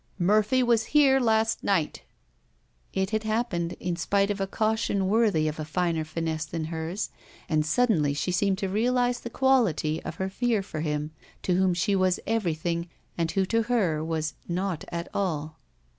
[0.19, 2.01] ''Murphy was here last night!"
[2.91, 7.11] It had happened, in spite of a caution worthy of a finer finesse than hers,
[7.47, 11.11] and suddenly she seemed to realize the quality of her fear for him
[11.43, 14.83] to whom she was everything and who to her was not
[15.13, 15.59] all.